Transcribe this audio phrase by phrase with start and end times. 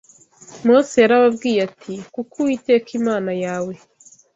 [0.65, 3.73] Mose yarababwiye ati: “Kuko Uwiteka Imana yawe